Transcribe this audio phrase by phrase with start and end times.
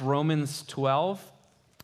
[0.00, 1.22] Romans 12,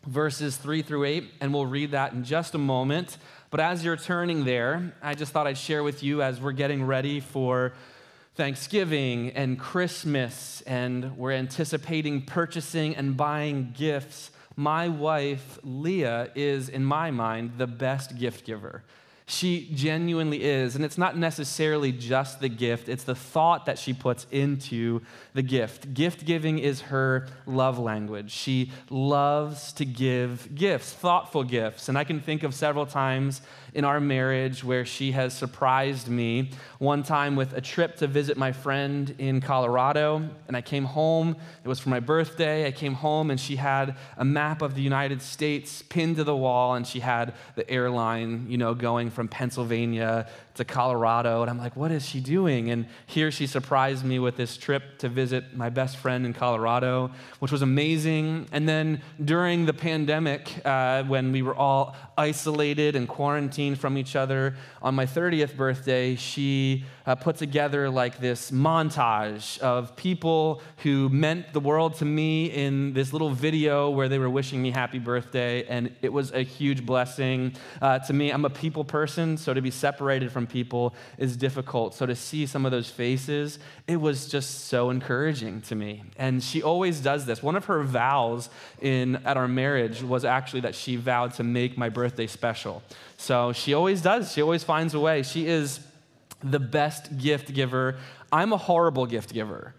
[0.07, 3.19] verses 3 through 8, and we'll read that in just a moment.
[3.51, 6.85] But as you're turning there, I just thought I'd share with you as we're getting
[6.85, 7.75] ready for
[8.35, 14.31] Thanksgiving and Christmas, and we're anticipating purchasing and buying gifts.
[14.57, 18.85] My wife, Leah, is, in my mind, the best gift giver.
[19.31, 20.75] She genuinely is.
[20.75, 25.03] And it's not necessarily just the gift, it's the thought that she puts into
[25.35, 25.93] the gift.
[25.93, 28.31] Gift giving is her love language.
[28.31, 31.91] She loves to give gifts, thoughtful gifts.
[31.91, 33.43] And I can think of several times
[33.75, 36.51] in our marriage where she has surprised me.
[36.79, 41.37] One time with a trip to visit my friend in Colorado, and I came home.
[41.65, 42.67] It was for my birthday.
[42.67, 46.37] I came home, and she had a map of the United States pinned to the
[46.37, 51.43] wall, and she had the airline, you know, going from Pennsylvania to Colorado.
[51.43, 52.71] And I'm like, what is she doing?
[52.71, 57.11] And here she surprised me with this trip to visit my best friend in Colorado,
[57.39, 58.49] which was amazing.
[58.51, 64.17] And then during the pandemic, uh, when we were all isolated and quarantined from each
[64.17, 71.09] other, on my 30th birthday, she uh, put together like this montage of people who
[71.09, 74.99] meant the world to me in this little video where they were wishing me happy
[74.99, 75.65] birthday.
[75.65, 78.31] And it was a huge blessing uh, to me.
[78.31, 81.95] I'm a people person, so to be separated from people is difficult.
[81.95, 86.05] So to see some of those faces, it was just so encouraging to me.
[86.17, 87.43] And she always does this.
[87.43, 91.79] One of her vows in, at our marriage was actually that she vowed to make
[91.79, 92.83] my birthday special.
[93.19, 94.33] So she always does.
[94.33, 95.23] She always finds a way.
[95.23, 95.81] She is
[96.43, 97.97] the best gift giver.
[98.33, 99.75] I'm a horrible gift giver.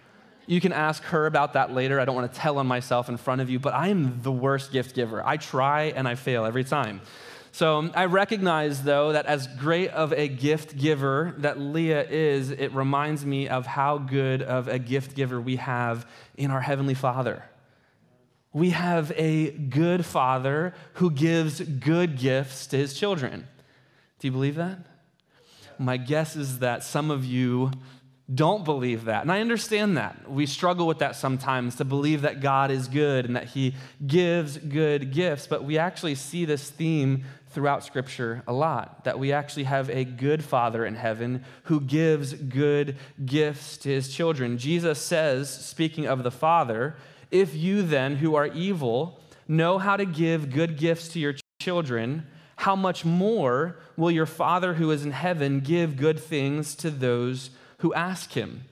[0.46, 2.00] You can ask her about that later.
[2.00, 4.32] I don't want to tell on myself in front of you, but I am the
[4.32, 5.26] worst gift giver.
[5.26, 7.02] I try and I fail every time.
[7.52, 12.52] So um, I recognize, though, that as great of a gift giver that Leah is,
[12.52, 16.94] it reminds me of how good of a gift giver we have in our Heavenly
[16.94, 17.44] Father.
[18.52, 23.48] We have a good Father who gives good gifts to his children.
[24.20, 24.80] Do you believe that?
[25.78, 27.72] My guess is that some of you
[28.34, 29.24] don't believe that.
[29.24, 30.30] And I understand that.
[30.30, 33.76] We struggle with that sometimes to believe that God is good and that He
[34.06, 35.48] gives good gifts.
[35.48, 40.04] But we actually see this theme throughout Scripture a lot that we actually have a
[40.04, 44.60] good Father in heaven who gives good gifts to His children.
[44.60, 46.98] Jesus says, speaking of the Father,
[47.32, 52.26] if you then, who are evil, know how to give good gifts to your children,
[52.58, 57.52] how much more will your Father who is in heaven give good things to those
[57.80, 58.66] who ask him.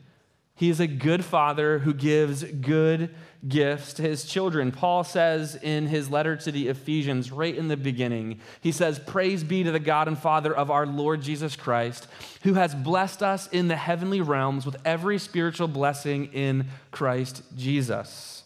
[0.57, 3.13] He is a good father who gives good
[3.47, 4.71] gifts to his children.
[4.71, 9.43] Paul says in his letter to the Ephesians, right in the beginning, he says, Praise
[9.43, 12.07] be to the God and Father of our Lord Jesus Christ,
[12.41, 18.43] who has blessed us in the heavenly realms with every spiritual blessing in Christ Jesus.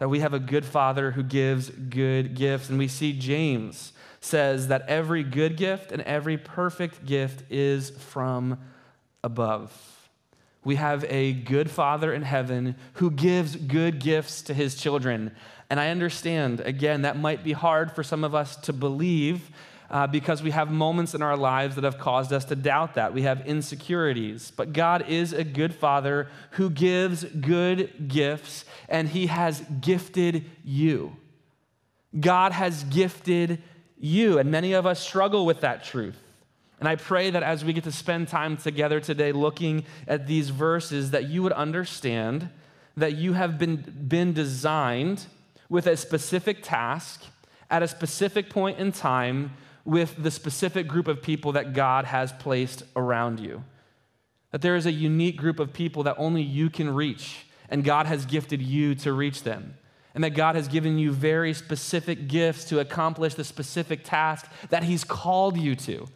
[0.00, 2.68] That we have a good father who gives good gifts.
[2.68, 8.58] And we see James says that every good gift and every perfect gift is from
[9.22, 10.00] above.
[10.64, 15.34] We have a good Father in heaven who gives good gifts to his children.
[15.70, 19.50] And I understand, again, that might be hard for some of us to believe
[19.90, 23.12] uh, because we have moments in our lives that have caused us to doubt that.
[23.12, 24.52] We have insecurities.
[24.54, 31.16] But God is a good Father who gives good gifts, and He has gifted you.
[32.18, 33.62] God has gifted
[33.98, 36.18] you, and many of us struggle with that truth.
[36.78, 40.48] And I pray that as we get to spend time together today looking at these
[40.48, 42.48] verses, that you would understand
[42.96, 43.76] that you have been,
[44.08, 45.26] been designed
[45.68, 47.24] with a specific task
[47.70, 49.52] at a specific point in time
[49.84, 53.64] with the specific group of people that God has placed around you.
[54.50, 58.06] That there is a unique group of people that only you can reach, and God
[58.06, 59.76] has gifted you to reach them.
[60.12, 64.82] And that God has given you very specific gifts to accomplish the specific task that
[64.82, 66.08] He's called you to.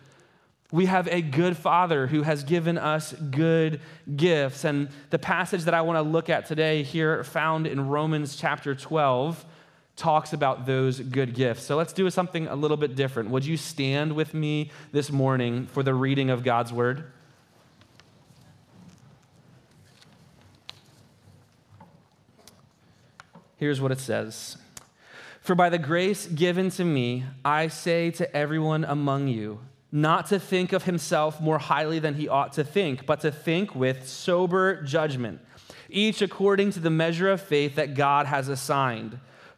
[0.73, 3.81] We have a good Father who has given us good
[4.17, 4.65] gifts.
[4.65, 8.75] And the passage that I want to look at today, here found in Romans chapter
[8.75, 9.45] 12,
[9.97, 11.63] talks about those good gifts.
[11.65, 13.31] So let's do something a little bit different.
[13.31, 17.05] Would you stand with me this morning for the reading of God's word?
[23.57, 24.57] Here's what it says
[25.41, 29.61] For by the grace given to me, I say to everyone among you,
[29.93, 33.75] not to think of himself more highly than he ought to think, but to think
[33.75, 35.41] with sober judgment,
[35.89, 39.21] each according to the measure of faith that God has assigned.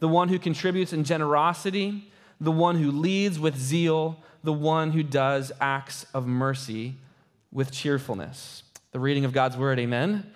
[0.00, 2.10] the one who contributes in generosity,
[2.40, 6.96] the one who leads with zeal, the one who does acts of mercy
[7.52, 8.62] with cheerfulness.
[8.92, 10.32] The reading of God's word, amen.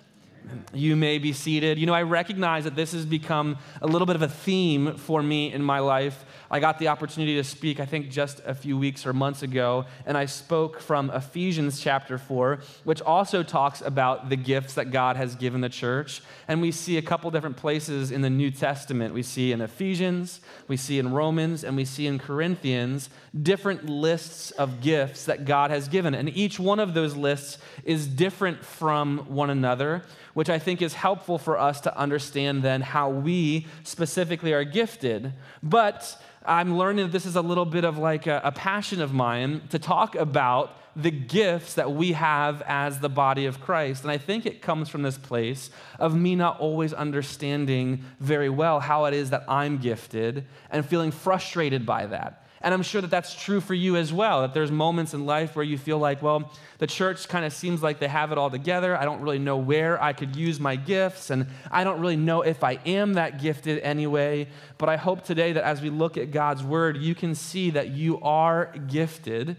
[0.73, 1.77] You may be seated.
[1.77, 5.23] You know, I recognize that this has become a little bit of a theme for
[5.23, 6.25] me in my life.
[6.53, 9.85] I got the opportunity to speak, I think, just a few weeks or months ago,
[10.05, 15.15] and I spoke from Ephesians chapter 4, which also talks about the gifts that God
[15.15, 16.21] has given the church.
[16.47, 19.15] And we see a couple different places in the New Testament.
[19.15, 23.09] We see in Ephesians, we see in Romans, and we see in Corinthians
[23.41, 26.13] different lists of gifts that God has given.
[26.13, 30.03] And each one of those lists is different from one another
[30.33, 35.33] which I think is helpful for us to understand then how we specifically are gifted.
[35.61, 39.13] But I'm learning that this is a little bit of like a, a, passion of
[39.13, 44.03] mine to talk about the gifts that we have as the body of Christ.
[44.03, 45.69] And I think it comes from this place
[45.99, 51.11] of me not always understanding very well how it is that I'm gifted and feeling
[51.11, 52.42] frustrated by that.
[52.63, 55.53] And I'm sure that that's true for you as well, that there's moments in life
[55.53, 58.49] where you feel like, well, the church kind of seems like they have it all
[58.49, 58.97] together.
[58.97, 62.41] I don't really know where I could use my gifts, and I don't really know
[62.41, 64.47] if I am that gifted anyway.
[64.77, 67.89] But I hope today that as we look at God's word, you can see that
[67.89, 69.57] you are gifted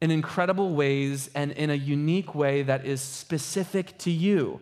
[0.00, 4.60] in incredible ways and in a unique way that is specific to you.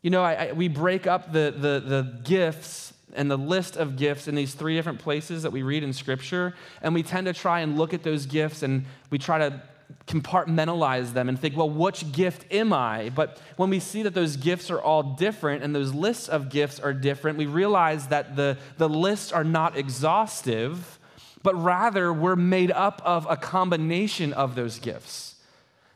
[0.00, 3.96] You know, I, I, we break up the, the, the gifts and the list of
[3.96, 6.54] gifts in these three different places that we read in Scripture.
[6.82, 9.62] And we tend to try and look at those gifts and we try to
[10.06, 13.10] compartmentalize them and think, well, which gift am I?
[13.14, 16.80] But when we see that those gifts are all different and those lists of gifts
[16.80, 20.98] are different, we realize that the, the lists are not exhaustive,
[21.42, 25.35] but rather we're made up of a combination of those gifts.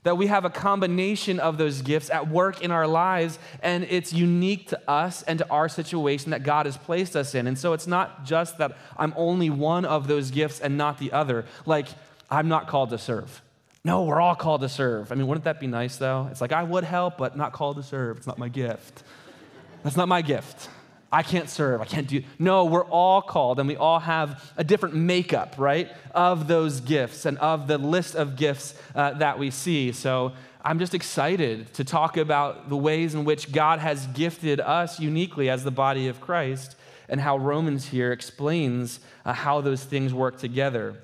[0.02, 4.14] That we have a combination of those gifts at work in our lives, and it's
[4.14, 7.47] unique to us and to our situation that God has placed us in.
[7.47, 11.12] And so it's not just that I'm only one of those gifts and not the
[11.12, 11.44] other.
[11.67, 11.88] Like,
[12.31, 13.43] I'm not called to serve.
[13.85, 15.11] No, we're all called to serve.
[15.11, 16.29] I mean, wouldn't that be nice though?
[16.31, 18.19] It's like, I would help, but not called to serve.
[18.19, 19.03] It's not my gift.
[19.82, 20.69] That's not my gift.
[21.12, 22.22] I can't serve, I can't do.
[22.38, 27.26] No, we're all called and we all have a different makeup, right, of those gifts
[27.26, 29.90] and of the list of gifts uh, that we see.
[29.90, 35.00] So I'm just excited to talk about the ways in which God has gifted us
[35.00, 36.76] uniquely as the body of Christ
[37.08, 40.94] and how Romans here explains uh, how those things work together.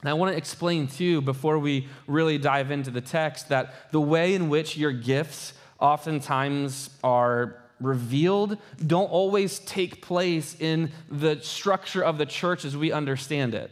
[0.00, 4.00] And I want to explain too, before we really dive into the text, that the
[4.00, 12.02] way in which your gifts oftentimes are revealed don't always take place in the structure
[12.02, 13.70] of the church as we understand it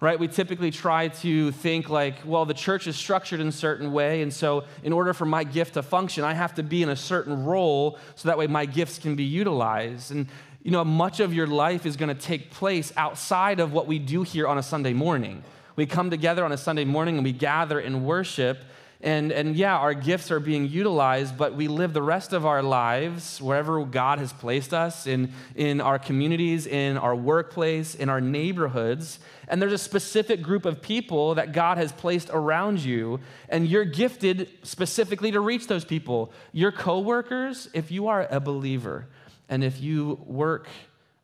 [0.00, 0.18] right?
[0.18, 4.22] We typically try to think like well the church is structured in a certain way
[4.22, 6.96] and so in order for my gift to function i have to be in a
[6.96, 10.10] certain role so that way my gifts can be utilized.
[10.10, 10.26] And
[10.62, 13.98] you know much of your life is going to take place outside of what we
[13.98, 15.42] do here on a sunday morning.
[15.76, 18.58] We come together on a sunday morning and we gather and worship
[19.02, 22.62] and, and yeah, our gifts are being utilized, but we live the rest of our
[22.62, 28.20] lives wherever God has placed us in, in our communities, in our workplace, in our
[28.20, 29.18] neighborhoods.
[29.48, 33.86] And there's a specific group of people that God has placed around you, and you're
[33.86, 36.30] gifted specifically to reach those people.
[36.52, 39.06] Your coworkers, if you are a believer,
[39.48, 40.68] and if you work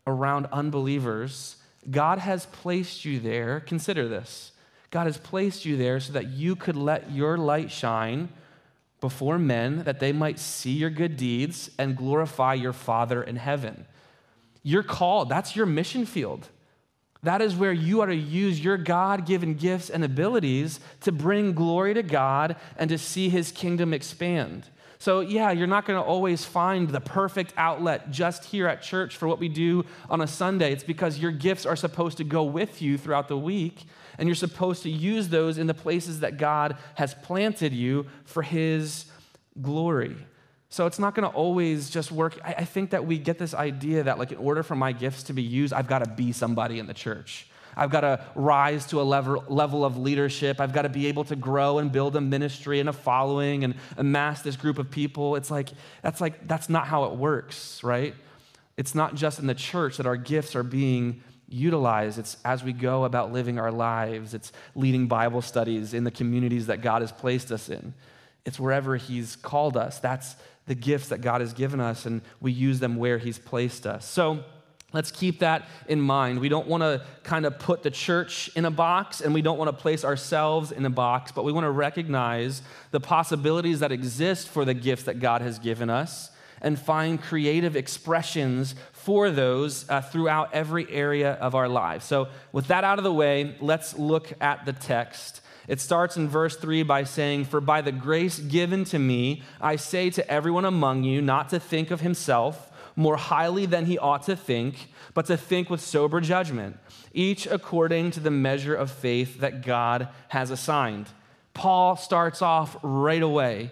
[0.07, 1.57] around unbelievers,
[1.91, 3.61] God has placed you there.
[3.61, 4.53] Consider this
[4.91, 8.29] God has placed you there so that you could let your light shine
[9.01, 13.87] before men, that they might see your good deeds and glorify your Father in heaven.
[14.63, 16.49] You're called, that's your mission field.
[17.23, 21.53] That is where you are to use your God given gifts and abilities to bring
[21.53, 24.69] glory to God and to see his kingdom expand.
[24.99, 29.17] So, yeah, you're not going to always find the perfect outlet just here at church
[29.17, 30.73] for what we do on a Sunday.
[30.73, 33.85] It's because your gifts are supposed to go with you throughout the week
[34.19, 38.43] and you're supposed to use those in the places that God has planted you for
[38.43, 39.07] His
[39.61, 40.17] glory.
[40.69, 42.39] So it's not going to always just work.
[42.45, 45.25] I, I think that we get this idea that, like, in order for my gifts
[45.25, 47.47] to be used, I've got to be somebody in the church.
[47.77, 50.61] I've got to rise to a level, level of leadership.
[50.61, 53.75] I've got to be able to grow and build a ministry and a following and
[53.99, 55.37] amass this group of people.
[55.37, 55.69] It's like,
[56.01, 58.15] that's like, that's not how it works, right?
[58.79, 62.19] It's not just in the church that our gifts are being utilize.
[62.19, 66.67] It's as we go about living our lives, it's leading Bible studies in the communities
[66.67, 67.95] that God has placed us in.
[68.45, 69.99] It's wherever He's called us.
[69.99, 70.37] That's
[70.67, 74.05] the gifts that God has given us, and we use them where He's placed us.
[74.05, 74.45] So,
[74.93, 76.39] Let's keep that in mind.
[76.39, 79.59] We don't want to kind of put the church in a box and we don't
[79.59, 82.63] want to place ourselves in a box, but we want to recognize
[82.93, 87.77] the possibilities that exist for the gifts that God has given us and find creative
[87.77, 92.05] expressions for those uh, throughout every area of our lives.
[92.05, 95.41] So, with that out of the way, let's look at the text.
[95.69, 99.77] It starts in verse 3 by saying, For by the grace given to me, I
[99.77, 104.23] say to everyone among you not to think of himself more highly than he ought
[104.25, 106.79] to think, but to think with sober judgment,
[107.13, 111.09] each according to the measure of faith that God has assigned.
[111.53, 113.71] Paul starts off right away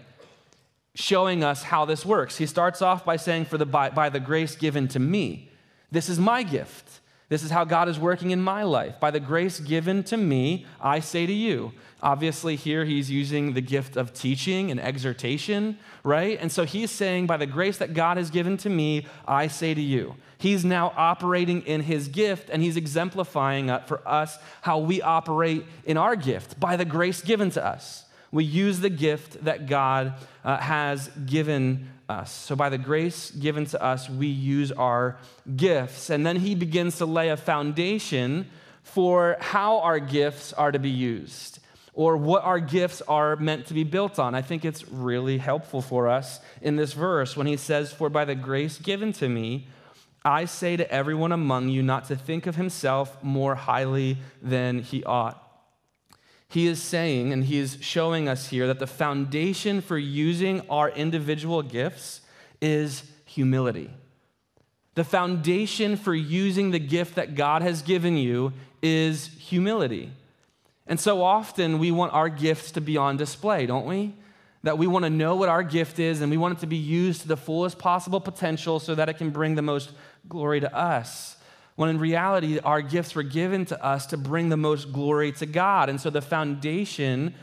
[0.95, 2.39] showing us how this works.
[2.39, 5.51] He starts off by saying, For the, by, by the grace given to me,
[5.91, 7.01] this is my gift.
[7.29, 9.01] This is how God is working in my life.
[9.01, 11.73] By the grace given to me, I say to you.
[12.03, 16.39] Obviously, here he's using the gift of teaching and exhortation, right?
[16.39, 19.73] And so he's saying, By the grace that God has given to me, I say
[19.75, 20.15] to you.
[20.37, 25.65] He's now operating in his gift and he's exemplifying uh, for us how we operate
[25.87, 28.04] in our gift by the grace given to us.
[28.35, 32.33] We use the gift that God uh, has given us.
[32.33, 35.19] So, by the grace given to us, we use our
[35.55, 36.11] gifts.
[36.11, 38.51] And then he begins to lay a foundation
[38.83, 41.61] for how our gifts are to be used
[41.93, 44.35] or what our gifts are meant to be built on.
[44.35, 48.25] I think it's really helpful for us in this verse when he says, For by
[48.25, 49.69] the grace given to me,
[50.25, 55.05] I say to everyone among you not to think of himself more highly than he
[55.05, 55.44] ought.
[56.49, 60.91] He is saying, and he is showing us here, that the foundation for using our
[60.91, 62.21] individual gifts
[62.61, 63.91] is humility.
[64.95, 70.13] The foundation for using the gift that God has given you is humility.
[70.87, 74.15] And so often we want our gifts to be on display, don't we?
[74.63, 76.77] That we want to know what our gift is and we want it to be
[76.77, 79.91] used to the fullest possible potential so that it can bring the most
[80.29, 81.34] glory to us.
[81.77, 85.47] When in reality, our gifts were given to us to bring the most glory to
[85.47, 85.89] God.
[85.89, 87.35] And so the foundation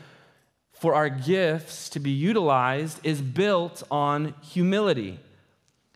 [0.73, 5.19] for our gifts to be utilized is built on humility.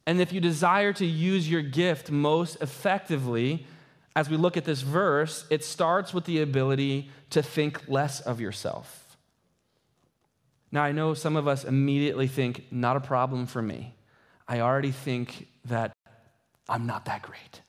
[0.05, 3.65] And if you desire to use your gift most effectively,
[4.15, 8.39] as we look at this verse, it starts with the ability to think less of
[8.39, 9.17] yourself.
[10.71, 13.95] Now, I know some of us immediately think, not a problem for me.
[14.47, 15.93] I already think that
[16.69, 17.61] I'm not that great.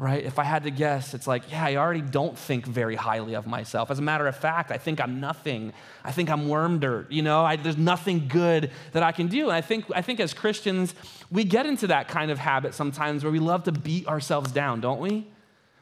[0.00, 0.24] Right?
[0.24, 3.48] If I had to guess, it's like, yeah, I already don't think very highly of
[3.48, 3.90] myself.
[3.90, 5.72] As a matter of fact, I think I'm nothing.
[6.04, 7.10] I think I'm worm dirt.
[7.10, 9.44] You know, I, there's nothing good that I can do.
[9.44, 10.94] And I think, I think as Christians,
[11.32, 14.80] we get into that kind of habit sometimes where we love to beat ourselves down,
[14.80, 15.26] don't we?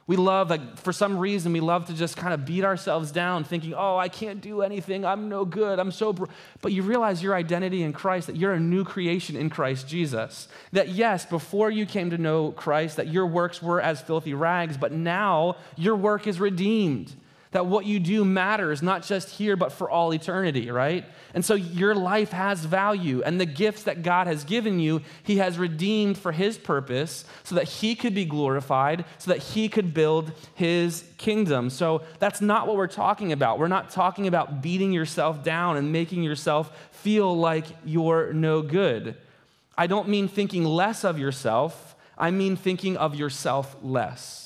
[0.09, 3.43] We love, like, for some reason, we love to just kind of beat ourselves down,
[3.43, 5.05] thinking, oh, I can't do anything.
[5.05, 5.81] I'm no good.
[5.81, 6.13] I'm so.
[6.13, 6.27] Br-.
[6.63, 10.47] But you realize your identity in Christ, that you're a new creation in Christ Jesus.
[10.71, 14.77] That, yes, before you came to know Christ, that your works were as filthy rags,
[14.77, 17.13] but now your work is redeemed
[17.53, 21.05] that what you do matters, not just here, but for all eternity, right?
[21.33, 25.39] And so your life has value, and the gifts that God has given you, He
[25.39, 29.95] has redeemed for His purpose so that He could be glorified, so that He could
[29.95, 31.71] build His kingdom.
[31.71, 33.59] So that's not what we're talking about.
[33.59, 39.17] We're not talking about beating yourself down and making yourself feel like you're no good.
[39.79, 44.46] I don't mean thinking less of yourself, I mean thinking of yourself less.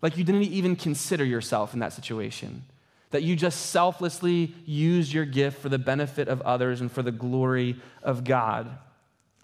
[0.00, 2.64] Like you didn't even consider yourself in that situation.
[3.10, 7.12] That you just selflessly used your gift for the benefit of others and for the
[7.12, 8.70] glory of God.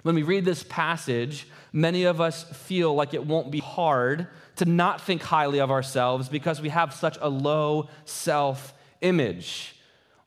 [0.03, 4.67] When we read this passage, many of us feel like it won't be hard to
[4.67, 9.75] not think highly of ourselves because we have such a low self image.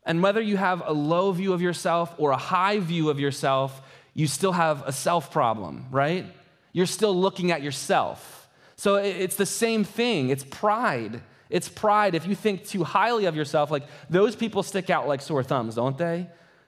[0.03, 3.81] And whether you have a low view of yourself or a high view of yourself,
[4.13, 6.25] you still have a self problem, right?
[6.73, 8.36] You're still looking at yourself.
[8.77, 10.29] So it's the same thing.
[10.29, 11.21] It's pride.
[11.49, 12.13] It's pride.
[12.13, 15.75] If you think too highly of yourself, like those people stick out like sore thumbs,
[15.75, 16.27] don't they?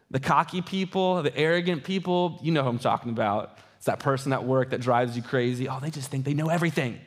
[0.10, 3.58] The cocky people, the arrogant people, you know who I'm talking about.
[3.78, 5.70] It's that person at work that drives you crazy.
[5.70, 7.00] Oh, they just think they know everything,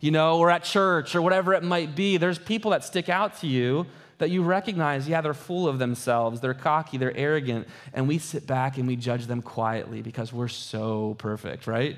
[0.00, 2.18] you know, or at church or whatever it might be.
[2.18, 3.86] There's people that stick out to you
[4.18, 8.46] that you recognize, yeah, they're full of themselves, they're cocky, they're arrogant, and we sit
[8.46, 11.96] back and we judge them quietly because we're so perfect, right?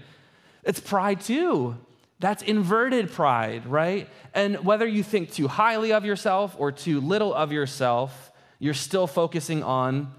[0.63, 1.77] It's pride too.
[2.21, 4.09] That's inverted pride, right?
[4.33, 9.07] And whether you think too highly of yourself or too little of yourself, you're still
[9.07, 10.13] focusing on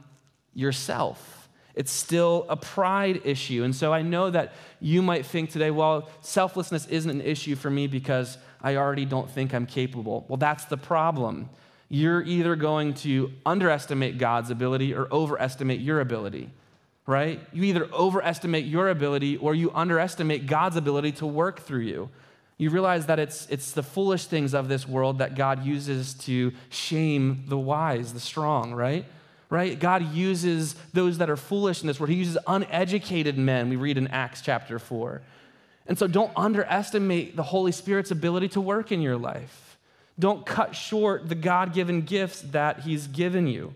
[0.54, 1.50] yourself.
[1.74, 3.64] It's still a pride issue.
[3.64, 7.70] And so I know that you might think today, well, selflessness isn't an issue for
[7.70, 10.26] me because I already don't think I'm capable.
[10.30, 11.50] Well, that's the problem.
[11.90, 16.50] You're either going to underestimate God's ability or overestimate your ability.
[17.08, 17.40] Right?
[17.54, 22.10] You either overestimate your ability or you underestimate God's ability to work through you.
[22.58, 26.54] You realize that it's, it's the foolish things of this world that God uses to
[26.70, 29.06] shame the wise, the strong, right?
[29.50, 29.78] Right?
[29.78, 32.10] God uses those that are foolish in this world.
[32.10, 35.22] He uses uneducated men, we read in Acts chapter 4.
[35.88, 39.78] And so don't underestimate the Holy Spirit's ability to work in your life.
[40.18, 43.74] Don't cut short the God given gifts that He's given you.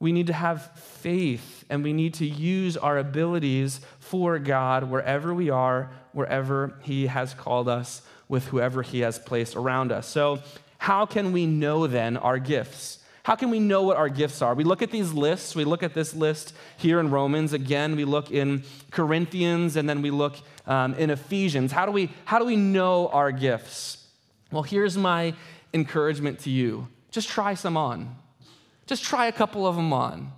[0.00, 5.34] We need to have faith and we need to use our abilities for God wherever
[5.34, 10.06] we are, wherever He has called us, with whoever He has placed around us.
[10.06, 10.40] So,
[10.78, 13.00] how can we know then our gifts?
[13.24, 14.54] How can we know what our gifts are?
[14.54, 15.54] We look at these lists.
[15.54, 17.52] We look at this list here in Romans.
[17.52, 20.36] Again, we look in Corinthians, and then we look
[20.66, 21.72] um, in Ephesians.
[21.72, 24.06] How do, we, how do we know our gifts?
[24.50, 25.34] Well, here's my
[25.74, 28.16] encouragement to you just try some on.
[28.88, 30.32] Just try a couple of them on.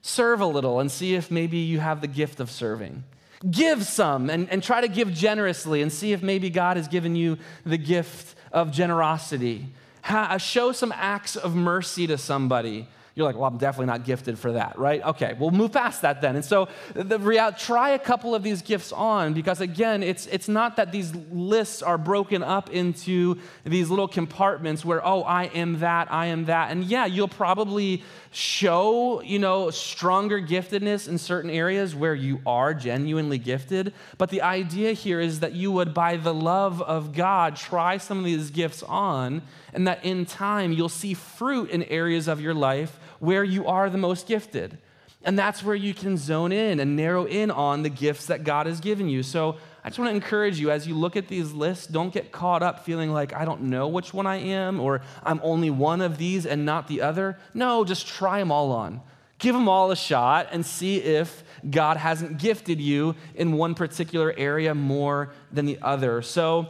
[0.00, 3.04] Serve a little and see if maybe you have the gift of serving.
[3.48, 7.14] Give some and, and try to give generously and see if maybe God has given
[7.14, 9.66] you the gift of generosity.
[10.02, 12.88] Ha- uh, show some acts of mercy to somebody.
[13.18, 15.02] You're like, well, I'm definitely not gifted for that, right?
[15.02, 16.36] Okay, we'll move past that then.
[16.36, 20.46] And so, the real, try a couple of these gifts on because, again, it's, it's
[20.46, 25.80] not that these lists are broken up into these little compartments where, oh, I am
[25.80, 26.70] that, I am that.
[26.70, 32.72] And yeah, you'll probably show, you know, stronger giftedness in certain areas where you are
[32.72, 33.94] genuinely gifted.
[34.16, 38.18] But the idea here is that you would, by the love of God, try some
[38.18, 42.54] of these gifts on, and that in time you'll see fruit in areas of your
[42.54, 44.78] life where you are the most gifted.
[45.24, 48.66] And that's where you can zone in and narrow in on the gifts that God
[48.66, 49.22] has given you.
[49.22, 52.30] So I just want to encourage you as you look at these lists, don't get
[52.30, 56.00] caught up feeling like I don't know which one I am or I'm only one
[56.00, 57.38] of these and not the other.
[57.52, 59.00] No, just try them all on.
[59.38, 64.34] Give them all a shot and see if God hasn't gifted you in one particular
[64.36, 66.22] area more than the other.
[66.22, 66.68] So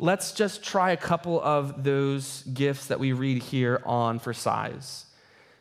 [0.00, 5.06] let's just try a couple of those gifts that we read here on for size.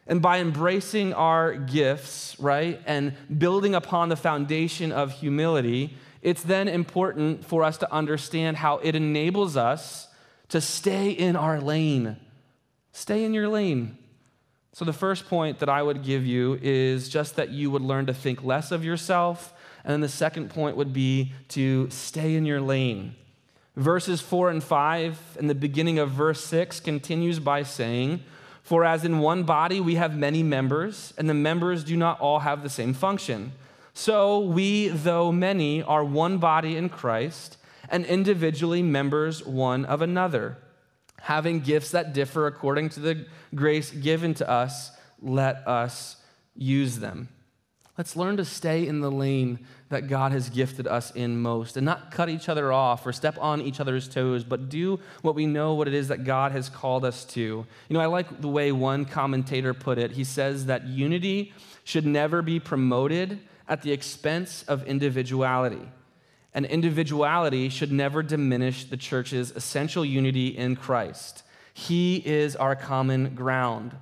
[0.08, 6.67] And by embracing our gifts, right, and building upon the foundation of humility, it's then
[6.67, 10.08] important for us to understand how it enables us
[10.50, 12.17] to stay in our lane.
[12.93, 13.98] Stay in your lane.
[14.72, 18.06] So, the first point that I would give you is just that you would learn
[18.06, 19.54] to think less of yourself.
[19.84, 23.15] And then the second point would be to stay in your lane.
[23.76, 28.24] Verses 4 and 5 and the beginning of verse 6 continues by saying,
[28.67, 32.39] for as in one body we have many members, and the members do not all
[32.39, 33.53] have the same function.
[33.93, 37.56] So we, though many, are one body in Christ,
[37.88, 40.58] and individually members one of another.
[41.21, 43.25] Having gifts that differ according to the
[43.56, 46.17] grace given to us, let us
[46.53, 47.30] use them.
[47.97, 51.86] Let's learn to stay in the lane that God has gifted us in most and
[51.86, 55.45] not cut each other off or step on each other's toes, but do what we
[55.45, 57.39] know what it is that God has called us to.
[57.41, 60.12] You know, I like the way one commentator put it.
[60.12, 65.88] He says that unity should never be promoted at the expense of individuality.
[66.54, 71.43] And individuality should never diminish the church's essential unity in Christ.
[71.73, 73.95] He is our common ground.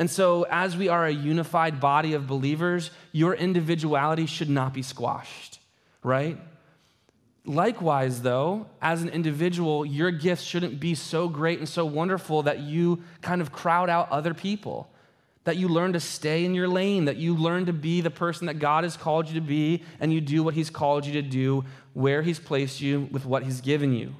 [0.00, 4.80] And so, as we are a unified body of believers, your individuality should not be
[4.80, 5.60] squashed,
[6.02, 6.38] right?
[7.44, 12.60] Likewise, though, as an individual, your gifts shouldn't be so great and so wonderful that
[12.60, 14.88] you kind of crowd out other people,
[15.44, 18.46] that you learn to stay in your lane, that you learn to be the person
[18.46, 21.22] that God has called you to be, and you do what He's called you to
[21.22, 24.14] do, where He's placed you, with what He's given you.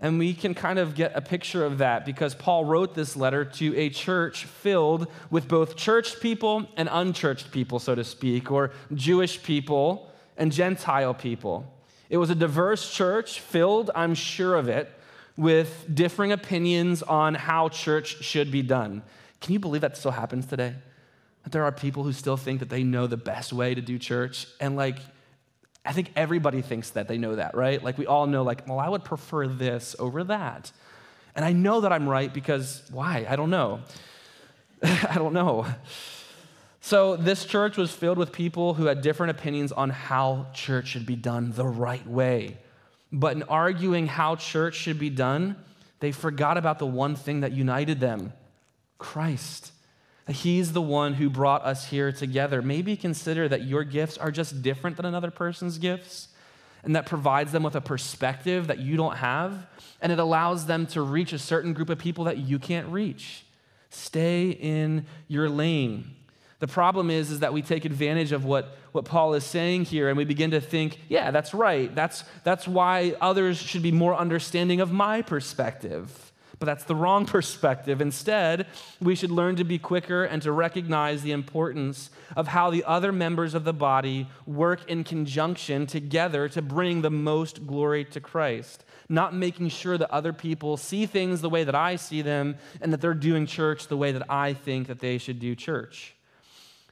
[0.00, 3.44] And we can kind of get a picture of that because Paul wrote this letter
[3.44, 8.70] to a church filled with both church people and unchurched people, so to speak, or
[8.94, 11.70] Jewish people and Gentile people.
[12.08, 14.90] It was a diverse church filled, I'm sure of it,
[15.36, 19.02] with differing opinions on how church should be done.
[19.40, 20.74] Can you believe that still happens today?
[21.44, 23.98] That there are people who still think that they know the best way to do
[23.98, 24.98] church and like
[25.84, 27.82] I think everybody thinks that they know that, right?
[27.82, 30.72] Like we all know, like, well, I would prefer this over that.
[31.34, 33.26] And I know that I'm right because why?
[33.28, 33.80] I don't know.
[34.82, 35.66] I don't know.
[36.82, 41.04] So, this church was filled with people who had different opinions on how church should
[41.04, 42.56] be done the right way.
[43.12, 45.56] But in arguing how church should be done,
[46.00, 48.32] they forgot about the one thing that united them
[48.98, 49.72] Christ.
[50.30, 52.62] He's the one who brought us here together.
[52.62, 56.28] Maybe consider that your gifts are just different than another person's gifts,
[56.82, 59.66] and that provides them with a perspective that you don't have,
[60.00, 63.44] and it allows them to reach a certain group of people that you can't reach.
[63.90, 66.14] Stay in your lane.
[66.60, 70.08] The problem is, is that we take advantage of what, what Paul is saying here
[70.08, 71.92] and we begin to think, yeah, that's right.
[71.94, 76.29] That's, that's why others should be more understanding of my perspective.
[76.60, 78.00] But that's the wrong perspective.
[78.00, 78.66] Instead,
[79.00, 83.10] we should learn to be quicker and to recognize the importance of how the other
[83.10, 88.84] members of the body work in conjunction together to bring the most glory to Christ
[89.10, 92.92] not making sure that other people see things the way that I see them and
[92.92, 96.14] that they're doing church the way that I think that they should do church.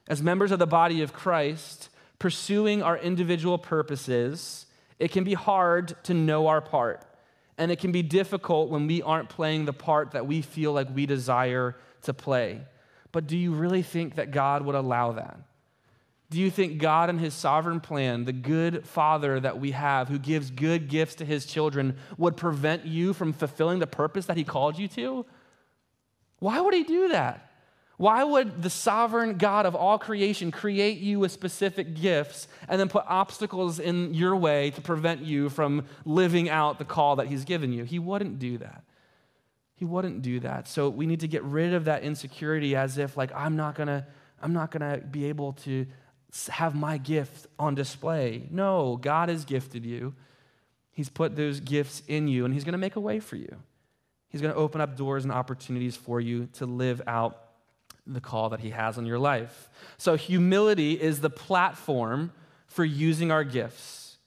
[0.08, 4.66] As members of the body of Christ, pursuing our individual purposes,
[4.98, 7.04] it can be hard to know our part.
[7.58, 10.94] And it can be difficult when we aren't playing the part that we feel like
[10.94, 12.62] we desire to play.
[13.12, 15.38] But do you really think that God would allow that?
[16.30, 20.18] Do you think God and his sovereign plan, the good father that we have who
[20.18, 24.44] gives good gifts to his children, would prevent you from fulfilling the purpose that he
[24.44, 25.24] called you to?
[26.38, 27.47] Why would he do that?
[27.98, 32.88] Why would the sovereign God of all creation create you with specific gifts and then
[32.88, 37.44] put obstacles in your way to prevent you from living out the call that he's
[37.44, 37.82] given you?
[37.84, 38.84] He wouldn't do that.
[39.74, 40.68] He wouldn't do that.
[40.68, 43.88] So we need to get rid of that insecurity as if like I'm not going
[43.88, 44.06] to
[44.40, 45.86] I'm not to be able to
[46.50, 48.46] have my gift on display.
[48.50, 50.14] No, God has gifted you.
[50.92, 53.56] He's put those gifts in you, and He's going to make a way for you.
[54.28, 57.47] He's going to open up doors and opportunities for you to live out
[58.08, 59.68] the call that He has on your life.
[59.98, 62.32] So, humility is the platform
[62.66, 64.18] for using our gifts.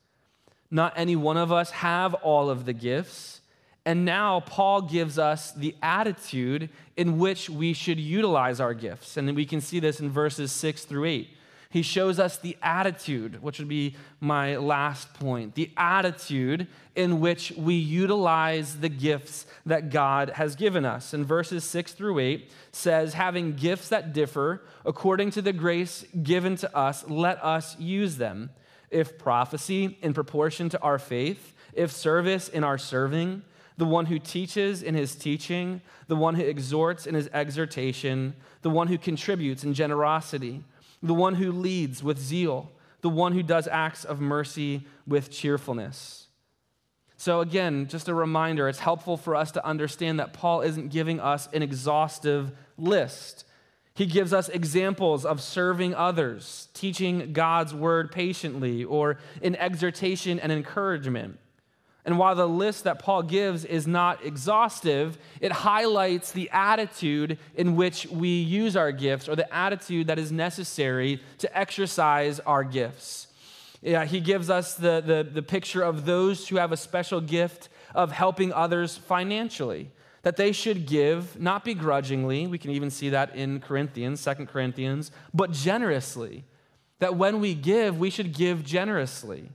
[0.69, 3.41] Not any one of us have all of the gifts.
[3.85, 9.17] And now Paul gives us the attitude in which we should utilize our gifts.
[9.17, 11.29] And we can see this in verses 6 through 8.
[11.71, 17.53] He shows us the attitude, which would be my last point the attitude in which
[17.53, 21.13] we utilize the gifts that God has given us.
[21.13, 26.57] In verses 6 through 8 says, having gifts that differ according to the grace given
[26.57, 28.49] to us, let us use them.
[28.89, 33.43] If prophecy in proportion to our faith, if service in our serving,
[33.77, 38.69] the one who teaches in his teaching, the one who exhorts in his exhortation, the
[38.69, 40.65] one who contributes in generosity
[41.01, 46.27] the one who leads with zeal, the one who does acts of mercy with cheerfulness.
[47.17, 51.19] So, again, just a reminder it's helpful for us to understand that Paul isn't giving
[51.19, 53.45] us an exhaustive list.
[53.93, 60.51] He gives us examples of serving others, teaching God's word patiently, or in exhortation and
[60.51, 61.37] encouragement.
[62.03, 67.75] And while the list that Paul gives is not exhaustive, it highlights the attitude in
[67.75, 73.27] which we use our gifts or the attitude that is necessary to exercise our gifts.
[73.81, 77.69] Yeah, he gives us the, the, the picture of those who have a special gift
[77.93, 79.91] of helping others financially,
[80.23, 82.47] that they should give, not begrudgingly.
[82.47, 86.45] We can even see that in Corinthians, Second Corinthians, but generously.
[86.99, 89.49] That when we give, we should give generously.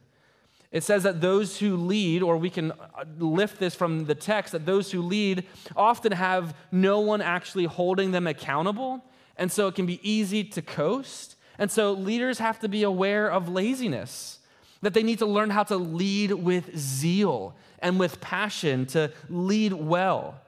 [0.73, 4.53] It says that those who lead, or we can uh, lift this from the text,
[4.53, 5.45] that those who lead
[5.77, 9.05] often have no one actually holding them accountable.
[9.37, 11.37] And so it can be easy to coast.
[11.59, 14.41] And so leaders have to be aware of laziness,
[14.83, 19.73] that they need to learn how to lead with zeal and with passion, to lead
[19.73, 20.41] well.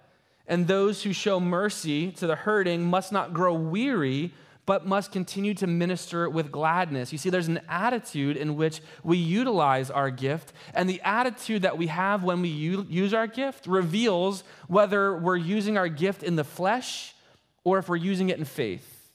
[0.47, 4.33] And those who show mercy to the hurting must not grow weary
[4.69, 7.11] but must continue to minister with gladness.
[7.11, 11.79] You see, there's an attitude in which we utilize our gift, and the attitude that
[11.79, 16.45] we have when we use our gift reveals whether we're using our gift in the
[16.45, 17.15] flesh
[17.65, 19.11] or if we're using it in faith.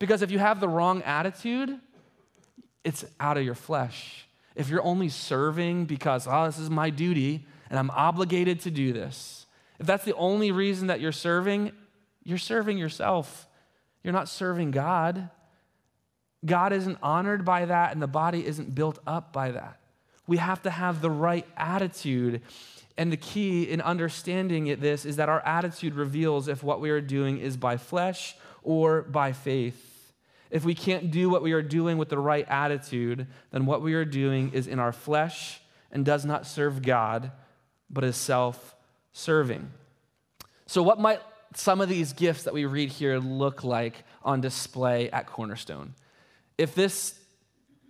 [0.00, 1.78] Because if you have the wrong attitude,
[2.82, 4.26] it's out of your flesh.
[4.56, 8.92] If you're only serving because, oh, this is my duty and I'm obligated to do
[8.92, 9.46] this,
[9.78, 11.70] if that's the only reason that you're serving,
[12.24, 13.46] you're serving yourself.
[14.02, 15.30] You're not serving God.
[16.44, 19.78] God isn't honored by that, and the body isn't built up by that.
[20.26, 22.42] We have to have the right attitude.
[22.96, 26.90] And the key in understanding it, this is that our attitude reveals if what we
[26.90, 29.88] are doing is by flesh or by faith.
[30.50, 33.94] If we can't do what we are doing with the right attitude, then what we
[33.94, 35.60] are doing is in our flesh
[35.90, 37.32] and does not serve God,
[37.88, 38.74] but is self
[39.12, 39.70] serving.
[40.66, 41.20] So, what might
[41.56, 45.94] some of these gifts that we read here look like on display at Cornerstone.
[46.58, 47.18] If this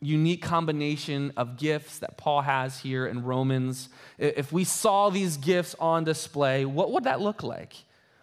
[0.00, 5.76] unique combination of gifts that Paul has here in Romans, if we saw these gifts
[5.78, 7.74] on display, what would that look like?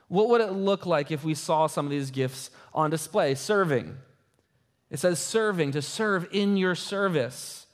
[0.10, 3.36] What would it look like if we saw some of these gifts on display?
[3.36, 3.98] Serving.
[4.90, 7.68] It says serving, to serve in your service.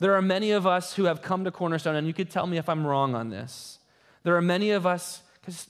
[0.00, 2.56] There are many of us who have come to Cornerstone, and you could tell me
[2.56, 3.78] if I'm wrong on this.
[4.22, 5.68] There are many of us, because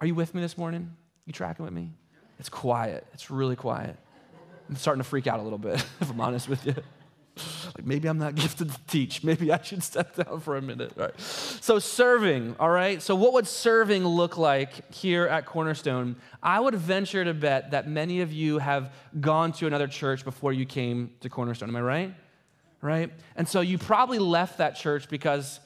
[0.00, 0.96] are you with me this morning?
[1.26, 1.92] You tracking with me?
[2.38, 3.06] It's quiet.
[3.12, 3.96] It's really quiet.
[4.68, 6.74] I'm starting to freak out a little bit, if I'm honest with you.
[7.76, 9.22] Like maybe I'm not gifted to teach.
[9.22, 10.92] Maybe I should step down for a minute.
[10.96, 11.20] All right.
[11.20, 13.02] So serving, all right?
[13.02, 16.16] So what would serving look like here at Cornerstone?
[16.42, 20.52] I would venture to bet that many of you have gone to another church before
[20.52, 21.68] you came to Cornerstone.
[21.68, 22.14] Am I right?
[22.80, 23.12] Right?
[23.36, 25.60] And so you probably left that church because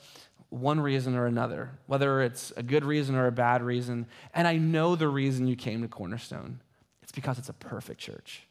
[0.55, 4.07] one reason or another, whether it's a good reason or a bad reason.
[4.33, 6.61] And I know the reason you came to Cornerstone.
[7.03, 8.47] It's because it's a perfect church.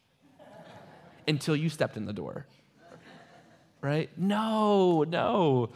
[1.26, 2.46] Until you stepped in the door
[3.84, 4.08] right?
[4.16, 5.68] No, no,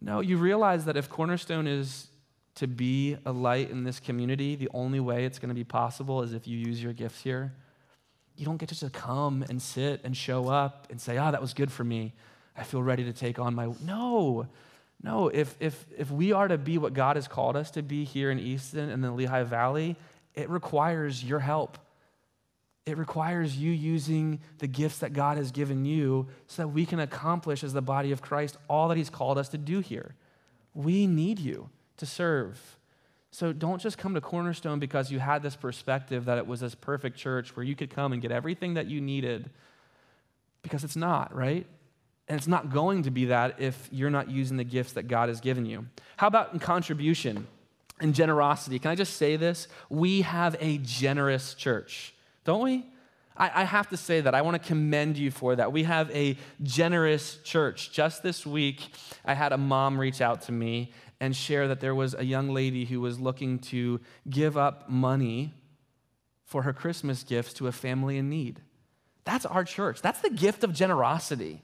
[0.00, 0.20] no.
[0.20, 2.08] You realize that if Cornerstone is
[2.56, 6.22] to be a light in this community, the only way it's going to be possible
[6.22, 7.54] is if you use your gifts here.
[8.36, 11.30] You don't get to just come and sit and show up and say, ah, oh,
[11.32, 12.12] that was good for me.
[12.56, 13.72] I feel ready to take on my.
[13.84, 14.46] No,
[15.02, 15.28] no.
[15.28, 18.30] If, if, if we are to be what God has called us to be here
[18.30, 19.96] in Easton and the Lehigh Valley,
[20.34, 21.78] it requires your help.
[22.86, 27.00] It requires you using the gifts that God has given you so that we can
[27.00, 30.14] accomplish as the body of Christ all that He's called us to do here.
[30.74, 32.78] We need you to serve.
[33.30, 36.74] So don't just come to Cornerstone because you had this perspective that it was this
[36.74, 39.50] perfect church where you could come and get everything that you needed,
[40.62, 41.66] because it's not, right?
[42.28, 45.28] And it's not going to be that if you're not using the gifts that God
[45.28, 45.86] has given you.
[46.16, 47.46] How about in contribution
[47.98, 48.78] and generosity?
[48.78, 49.66] Can I just say this?
[49.88, 52.86] We have a generous church don't we?
[53.36, 54.34] I, have to say that.
[54.34, 55.72] I want to commend you for that.
[55.72, 57.90] We have a generous church.
[57.90, 58.92] Just this week,
[59.24, 62.50] I had a mom reach out to me and share that there was a young
[62.50, 65.54] lady who was looking to give up money
[66.44, 68.60] for her Christmas gifts to a family in need.
[69.24, 70.02] That's our church.
[70.02, 71.62] That's the gift of generosity.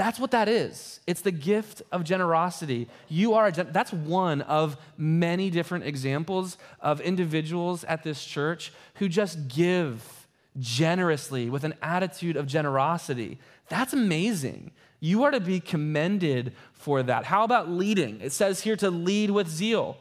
[0.00, 1.00] That's what that is.
[1.06, 2.88] It's the gift of generosity.
[3.10, 9.10] You are gen- that's one of many different examples of individuals at this church who
[9.10, 10.26] just give
[10.58, 13.38] generously with an attitude of generosity.
[13.68, 14.70] That's amazing.
[15.00, 17.26] You are to be commended for that.
[17.26, 18.22] How about leading?
[18.22, 19.98] It says here to lead with zeal.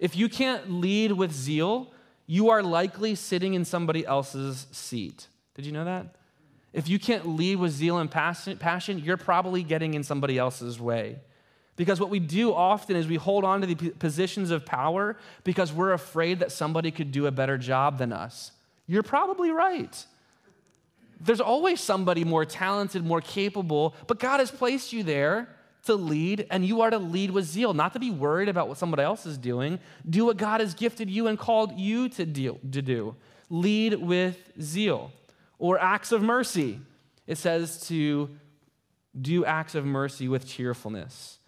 [0.00, 1.92] If you can't lead with zeal,
[2.26, 5.28] you are likely sitting in somebody else's seat.
[5.54, 6.16] Did you know that?
[6.76, 11.16] If you can't lead with zeal and passion, you're probably getting in somebody else's way.
[11.74, 15.72] Because what we do often is we hold on to the positions of power because
[15.72, 18.52] we're afraid that somebody could do a better job than us.
[18.86, 20.04] You're probably right.
[21.18, 25.48] There's always somebody more talented, more capable, but God has placed you there
[25.84, 28.76] to lead, and you are to lead with zeal, not to be worried about what
[28.76, 29.78] somebody else is doing.
[30.08, 33.16] Do what God has gifted you and called you to, deal, to do.
[33.48, 35.10] Lead with zeal
[35.58, 36.80] or acts of mercy.
[37.26, 38.30] It says to
[39.20, 41.38] do acts of mercy with cheerfulness.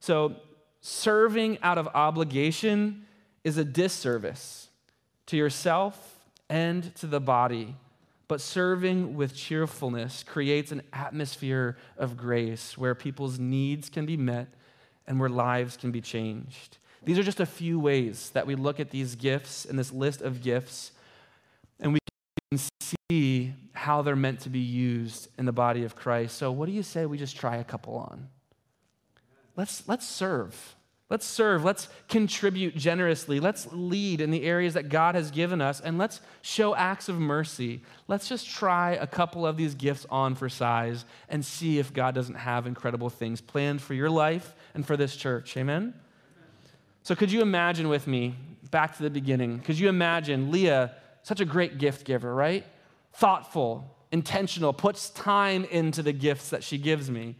[0.00, 0.36] So,
[0.80, 3.06] serving out of obligation
[3.42, 4.68] is a disservice
[5.26, 7.76] to yourself and to the body.
[8.28, 14.48] But serving with cheerfulness creates an atmosphere of grace where people's needs can be met
[15.06, 16.78] and where lives can be changed.
[17.04, 20.22] These are just a few ways that we look at these gifts and this list
[20.22, 20.92] of gifts,
[23.10, 26.36] see how they're meant to be used in the body of Christ.
[26.36, 28.28] So, what do you say we just try a couple on?
[29.56, 30.76] Let's, let's serve.
[31.10, 31.64] Let's serve.
[31.64, 33.38] Let's contribute generously.
[33.38, 37.18] Let's lead in the areas that God has given us, and let's show acts of
[37.18, 37.82] mercy.
[38.08, 42.14] Let's just try a couple of these gifts on for size and see if God
[42.14, 45.56] doesn't have incredible things planned for your life and for this church.
[45.56, 45.94] Amen?
[47.02, 48.34] So, could you imagine with me,
[48.70, 52.64] back to the beginning, could you imagine Leah, such a great gift giver, right?
[53.14, 57.36] Thoughtful, intentional, puts time into the gifts that she gives me.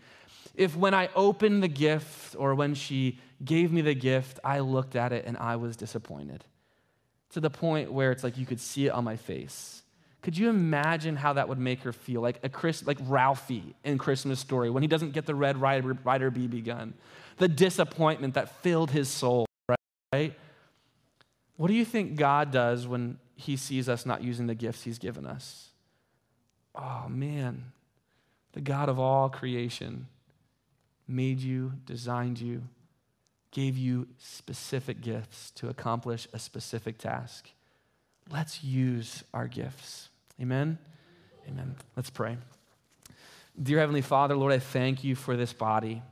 [0.54, 4.96] If when I opened the gift or when she gave me the gift, I looked
[4.96, 6.44] at it and I was disappointed
[7.30, 9.82] to the point where it's like you could see it on my face.
[10.22, 12.22] Could you imagine how that would make her feel?
[12.22, 15.98] Like a Chris, like Ralphie in Christmas Story when he doesn't get the Red Ryder,
[16.04, 16.94] Ryder BB gun,
[17.36, 19.46] the disappointment that filled his soul,
[20.12, 20.32] right?
[21.56, 24.98] What do you think God does when he sees us not using the gifts he's
[24.98, 25.70] given us.
[26.74, 27.72] Oh, man.
[28.52, 30.06] The God of all creation
[31.08, 32.62] made you, designed you,
[33.50, 37.50] gave you specific gifts to accomplish a specific task.
[38.30, 40.08] Let's use our gifts.
[40.40, 40.78] Amen?
[41.48, 41.76] Amen.
[41.96, 42.36] Let's pray.
[43.60, 46.02] Dear Heavenly Father, Lord, I thank you for this body.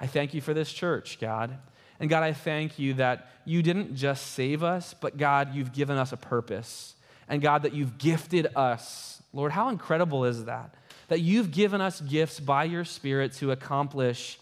[0.00, 1.58] I thank you for this church, God.
[2.02, 5.96] And God, I thank you that you didn't just save us, but God, you've given
[5.96, 6.96] us a purpose.
[7.28, 9.22] And God, that you've gifted us.
[9.32, 10.74] Lord, how incredible is that?
[11.06, 14.40] That you've given us gifts by your Spirit to accomplish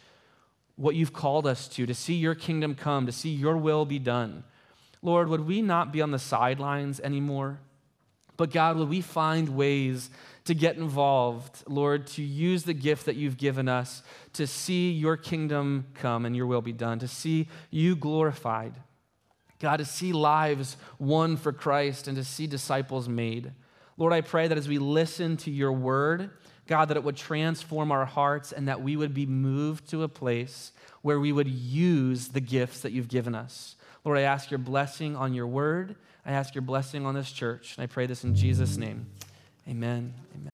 [0.77, 3.99] what you've called us to, to see your kingdom come, to see your will be
[3.99, 4.43] done.
[5.03, 7.59] Lord, would we not be on the sidelines anymore?
[8.39, 10.09] But God, would we find ways
[10.51, 15.17] to get involved, Lord, to use the gift that you've given us to see your
[15.17, 18.75] kingdom come and your will be done, to see you glorified.
[19.61, 23.53] God, to see lives won for Christ and to see disciples made.
[23.97, 26.31] Lord, I pray that as we listen to your word,
[26.67, 30.09] God, that it would transform our hearts and that we would be moved to a
[30.09, 33.77] place where we would use the gifts that you've given us.
[34.05, 35.95] Lord, I ask your blessing on your word.
[36.27, 37.77] I ask your blessing on this church.
[37.77, 39.07] And I pray this in Jesus' name.
[39.69, 40.15] Amen.
[40.35, 40.41] Amen.